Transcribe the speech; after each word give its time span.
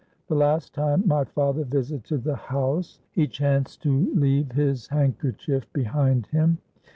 The 0.29 0.33
last 0.35 0.73
time 0.73 1.03
my 1.07 1.25
father 1.25 1.63
visited 1.63 2.23
the 2.23 2.35
house, 2.35 2.97
he 3.11 3.27
chanced 3.27 3.83
to 3.83 4.11
leave 4.15 4.51
his 4.53 4.87
handkerchief 4.87 5.71
behind 5.73 6.25
him. 6.25 6.57